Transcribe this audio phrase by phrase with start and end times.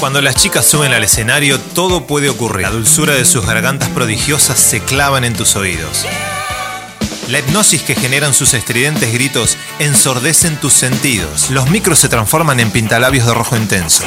[0.00, 2.62] Cuando las chicas suben al escenario, todo puede ocurrir.
[2.62, 6.06] La dulzura de sus gargantas prodigiosas se clavan en tus oídos.
[7.28, 11.50] La hipnosis que generan sus estridentes gritos ensordecen tus sentidos.
[11.50, 14.04] Los micros se transforman en pintalabios de rojo intenso.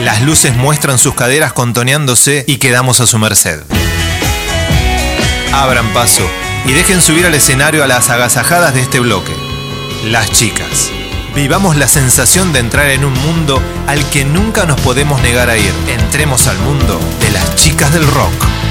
[0.00, 3.62] Las luces muestran sus caderas contoneándose y quedamos a su merced.
[5.52, 6.28] Abran paso
[6.66, 9.32] y dejen subir al escenario a las agasajadas de este bloque.
[10.04, 10.90] Las chicas.
[11.38, 15.56] Vivamos la sensación de entrar en un mundo al que nunca nos podemos negar a
[15.56, 15.72] ir.
[15.86, 18.67] Entremos al mundo de las chicas del rock.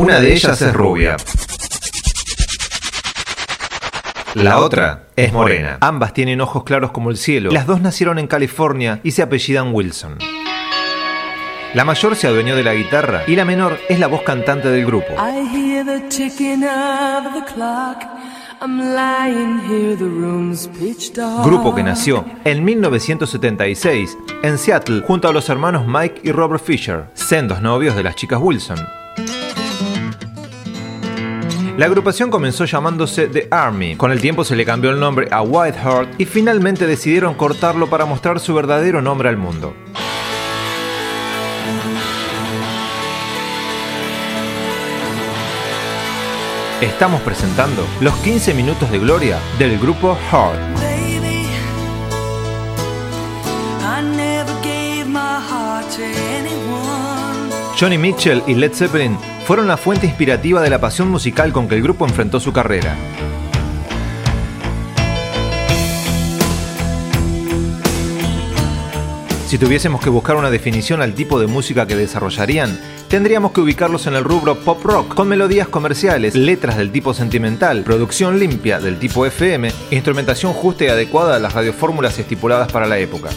[0.00, 1.18] Una de ellas es rubia.
[4.32, 5.76] La otra es morena.
[5.82, 7.50] Ambas tienen ojos claros como el cielo.
[7.50, 10.16] Las dos nacieron en California y se apellidan Wilson.
[11.74, 14.86] La mayor se adueñó de la guitarra y la menor es la voz cantante del
[14.86, 15.12] grupo.
[21.44, 27.04] Grupo que nació en 1976 en Seattle junto a los hermanos Mike y Robert Fisher,
[27.12, 28.78] sendos novios de las chicas Wilson.
[31.76, 35.40] La agrupación comenzó llamándose The Army, con el tiempo se le cambió el nombre a
[35.42, 39.74] Whiteheart y finalmente decidieron cortarlo para mostrar su verdadero nombre al mundo.
[46.80, 50.58] Estamos presentando los 15 minutos de gloria del grupo Heart.
[57.78, 59.16] Johnny Mitchell y Led Zeppelin
[59.50, 62.96] fueron la fuente inspirativa de la pasión musical con que el grupo enfrentó su carrera.
[69.48, 72.78] Si tuviésemos que buscar una definición al tipo de música que desarrollarían,
[73.08, 77.82] tendríamos que ubicarlos en el rubro pop rock, con melodías comerciales, letras del tipo sentimental,
[77.82, 82.98] producción limpia del tipo FM, instrumentación justa y adecuada a las radiofórmulas estipuladas para la
[82.98, 83.30] época.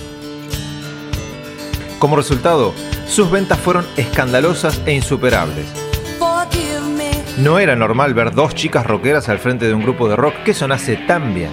[1.97, 2.71] Como resultado,
[3.07, 5.82] sus ventas fueron escandalosas e insuperables.
[7.37, 10.53] No era normal ver dos chicas rockeras al frente de un grupo de rock que
[10.53, 11.49] sonase tan bien.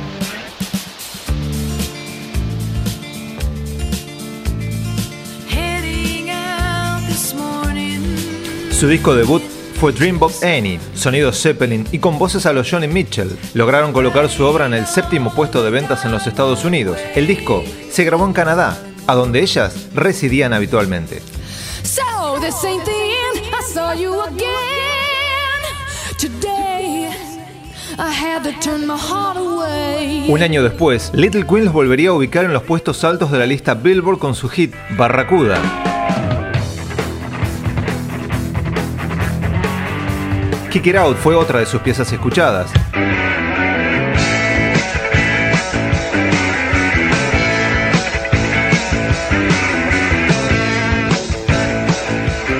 [8.71, 9.43] Su disco debut
[9.81, 13.39] fue Dreambox Annie, sonido Zeppelin y con voces a los Johnny Mitchell.
[13.55, 16.99] Lograron colocar su obra en el séptimo puesto de ventas en los Estados Unidos.
[17.15, 21.23] El disco se grabó en Canadá, a donde ellas residían habitualmente.
[30.27, 33.45] Un año después, Little Queen los volvería a ubicar en los puestos altos de la
[33.45, 35.59] lista Billboard con su hit Barracuda.
[40.71, 42.71] Kick It Out fue otra de sus piezas escuchadas.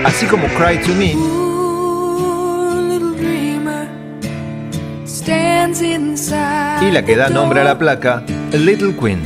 [0.05, 1.40] Así como Cry to Me
[5.73, 9.23] y la que da nombre a la placa, Little Queen.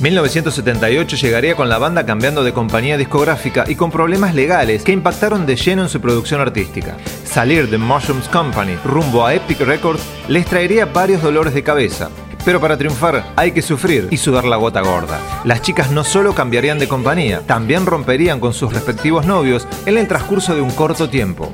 [0.00, 5.46] 1978 llegaría con la banda cambiando de compañía discográfica y con problemas legales que impactaron
[5.46, 6.96] de lleno en su producción artística.
[7.24, 12.10] Salir de Mushrooms Company rumbo a Epic Records les traería varios dolores de cabeza,
[12.44, 15.18] pero para triunfar hay que sufrir y sudar la gota gorda.
[15.44, 20.06] Las chicas no solo cambiarían de compañía, también romperían con sus respectivos novios en el
[20.08, 21.52] transcurso de un corto tiempo.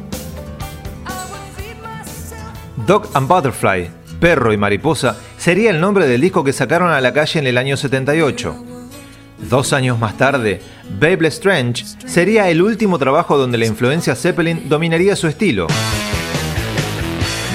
[2.86, 7.12] Dog and Butterfly, Perro y Mariposa, sería el nombre del disco que sacaron a la
[7.12, 8.64] calle en el año 78.
[9.48, 10.60] Dos años más tarde,
[10.98, 15.66] Babel Strange sería el último trabajo donde la influencia Zeppelin dominaría su estilo.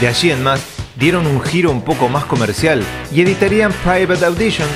[0.02, 4.68] De allí en más, dieron un giro un poco más comercial y editarían Private Audition.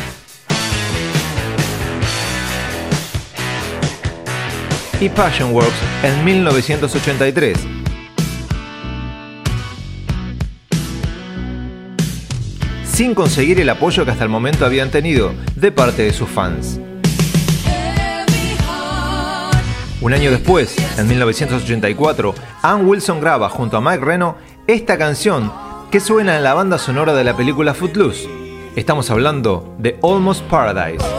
[5.01, 7.57] y Passion Works en 1983.
[13.00, 16.81] sin conseguir el apoyo que hasta el momento habían tenido de parte de sus fans.
[20.01, 24.36] Un año después, en 1984, Ann Wilson graba junto a Mike Reno
[24.68, 25.50] esta canción
[25.92, 28.30] que suena en la banda sonora de la película Footloose.
[28.76, 31.19] Estamos hablando de Almost Paradise.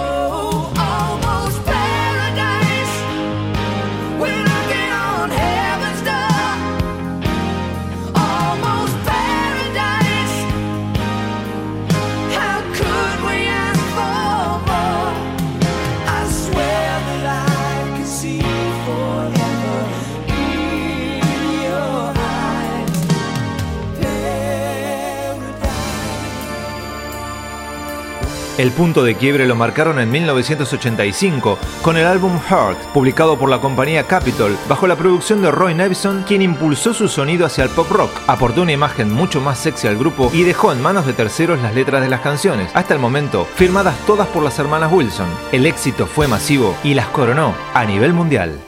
[28.60, 33.58] El punto de quiebre lo marcaron en 1985 con el álbum Heart, publicado por la
[33.58, 37.90] compañía Capitol, bajo la producción de Roy Nevison, quien impulsó su sonido hacia el pop
[37.90, 41.62] rock, aportó una imagen mucho más sexy al grupo y dejó en manos de terceros
[41.62, 45.30] las letras de las canciones, hasta el momento firmadas todas por las hermanas Wilson.
[45.52, 48.60] El éxito fue masivo y las coronó a nivel mundial.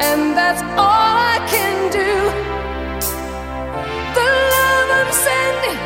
[0.00, 2.10] And that's all I can do.
[4.16, 5.80] The love I'm sending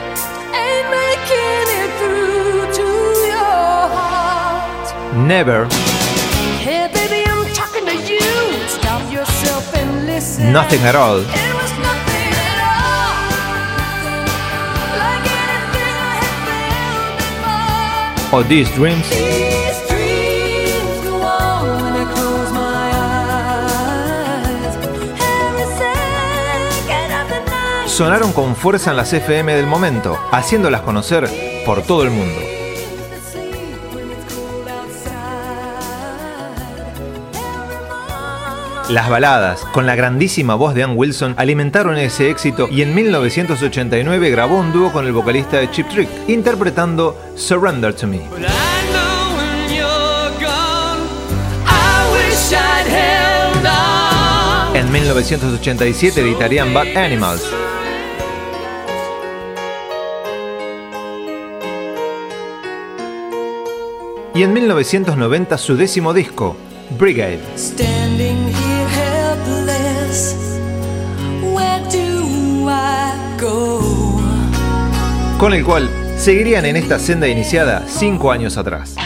[0.65, 2.89] ain't making it through to
[3.33, 4.87] your heart.
[5.17, 5.67] Never.
[6.65, 8.31] Hey, baby, I'm talking to you.
[8.69, 10.53] Stop yourself and listen.
[10.53, 11.19] Nothing at all.
[11.19, 13.25] It was nothing at all.
[15.03, 18.41] Like anything I had felt before.
[18.41, 19.54] Or these dreams.
[27.95, 31.29] Sonaron con fuerza en las FM del momento, haciéndolas conocer
[31.65, 32.41] por todo el mundo.
[38.89, 44.29] Las baladas, con la grandísima voz de Ann Wilson, alimentaron ese éxito y en 1989
[44.29, 48.23] grabó un dúo con el vocalista de Chip Trick, interpretando Surrender to Me.
[54.75, 57.49] En 1987 editarían Bad Animals,
[64.35, 66.57] y en 1990 su décimo disco,
[66.99, 67.41] Brigade.
[75.39, 78.97] Con el cual seguirían en esta senda iniciada cinco años atrás.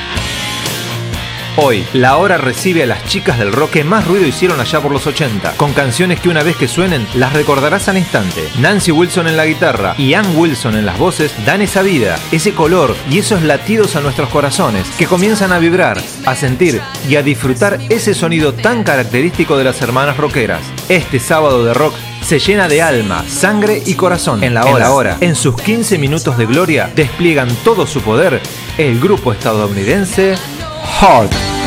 [1.60, 4.92] Hoy, la hora recibe a las chicas del rock que más ruido hicieron allá por
[4.92, 8.48] los 80, con canciones que una vez que suenen las recordarás al instante.
[8.60, 12.54] Nancy Wilson en la guitarra y Ann Wilson en las voces dan esa vida, ese
[12.54, 17.24] color y esos latidos a nuestros corazones que comienzan a vibrar, a sentir y a
[17.24, 20.62] disfrutar ese sonido tan característico de las hermanas rockeras.
[20.88, 21.94] Este sábado de rock
[22.24, 24.44] se llena de alma, sangre y corazón.
[24.44, 28.00] En la hora, en, la hora, en sus 15 minutos de gloria, despliegan todo su
[28.00, 28.40] poder
[28.76, 30.36] el grupo estadounidense
[30.80, 31.57] hard.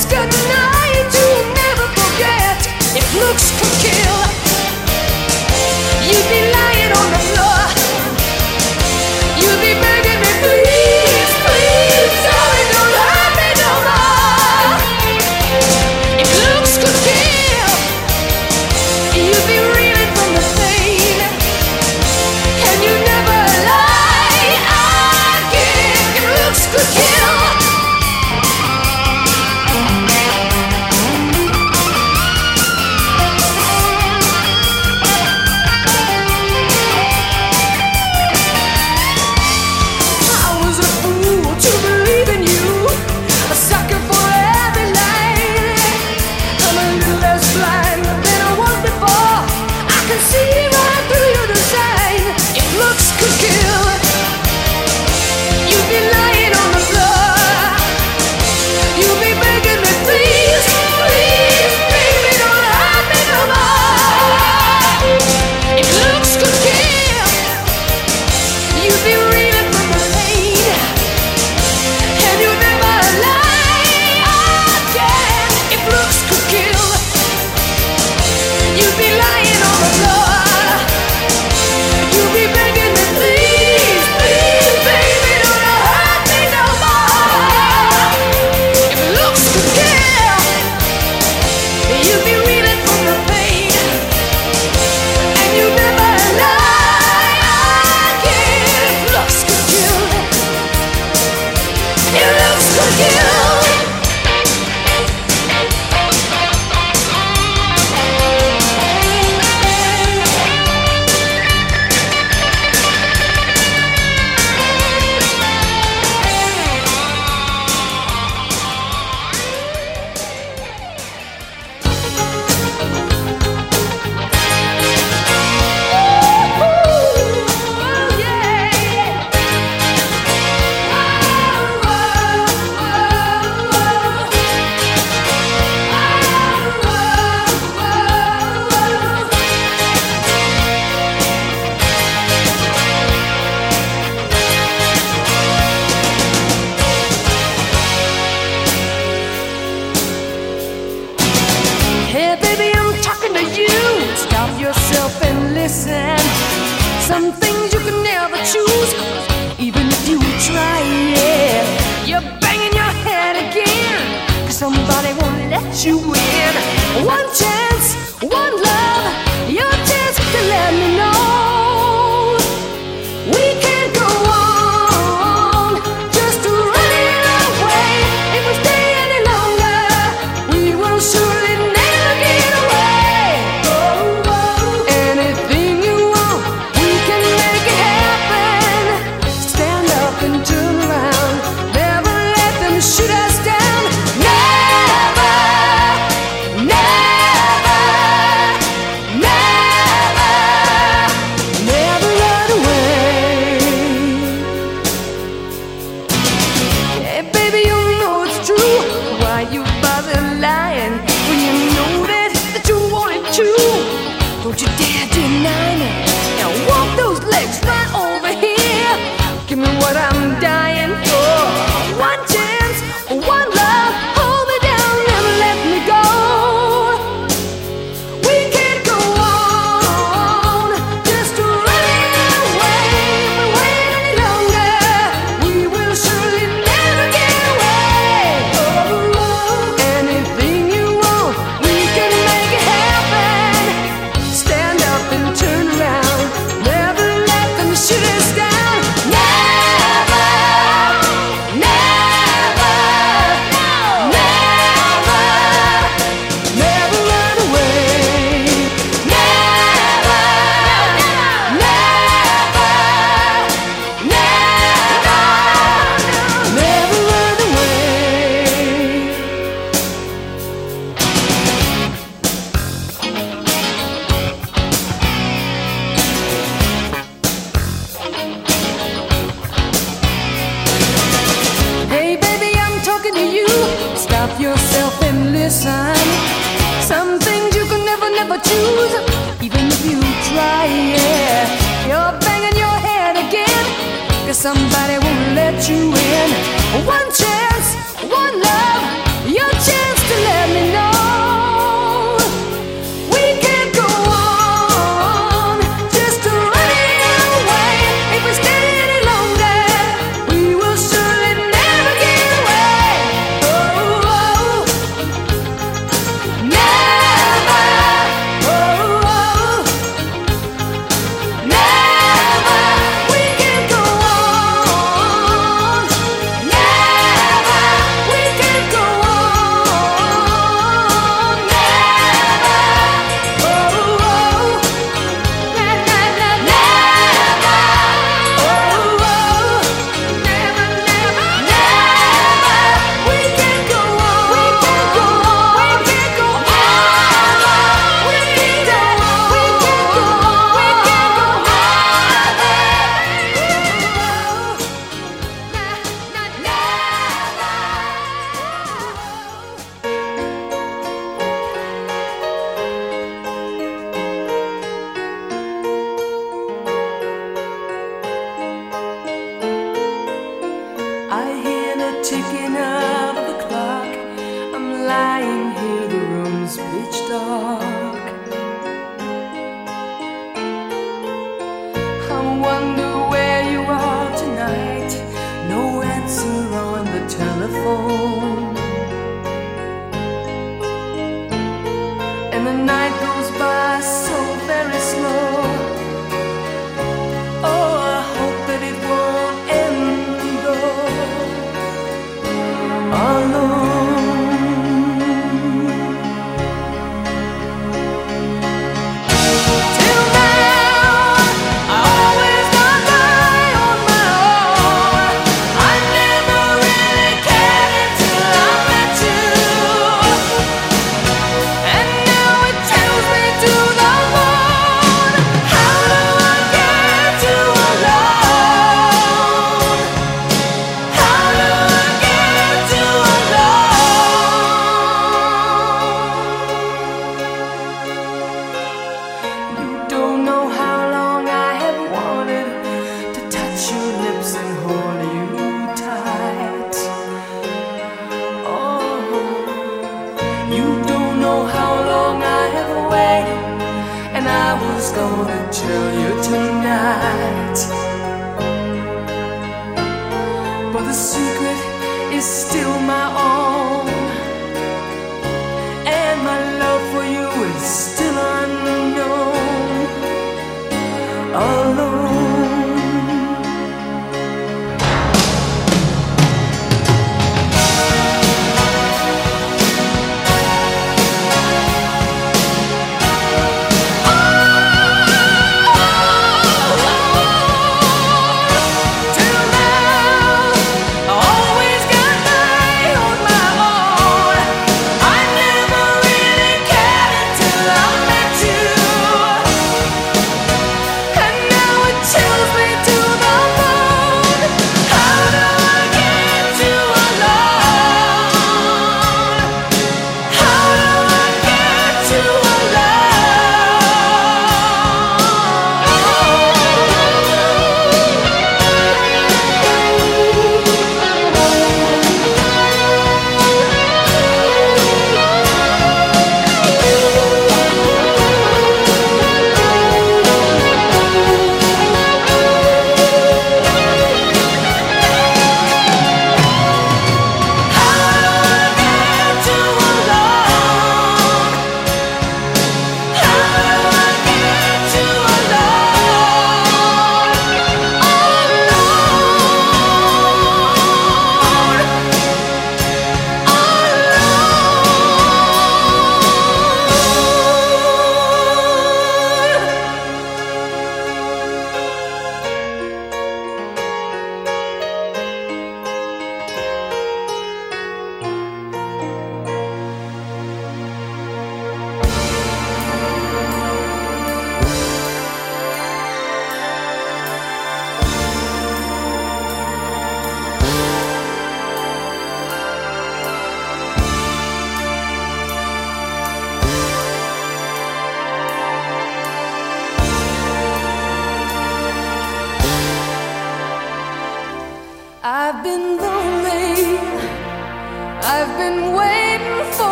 [0.00, 0.79] just good enough.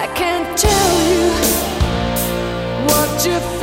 [0.00, 1.24] I can't tell you
[2.86, 3.57] what you're feeling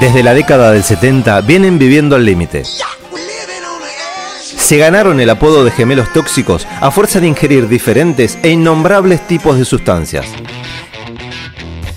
[0.00, 2.64] Desde la década del 70 vienen viviendo al límite.
[4.42, 9.58] Se ganaron el apodo de gemelos tóxicos a fuerza de ingerir diferentes e innombrables tipos
[9.58, 10.26] de sustancias.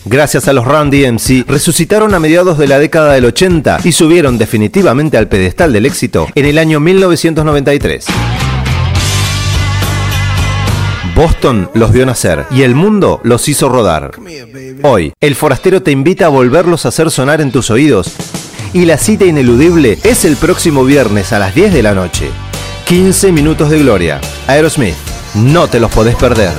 [0.06, 4.38] Gracias a los Run DMC, resucitaron a mediados de la década del 80 y subieron
[4.38, 8.06] definitivamente al pedestal del éxito en el año 1993.
[11.20, 14.12] Boston los vio nacer y el mundo los hizo rodar.
[14.84, 18.14] Hoy, el forastero te invita a volverlos a hacer sonar en tus oídos
[18.72, 22.30] y la cita ineludible es el próximo viernes a las 10 de la noche.
[22.88, 24.22] 15 minutos de gloria.
[24.48, 24.96] Aerosmith,
[25.36, 26.54] no te los podés perder.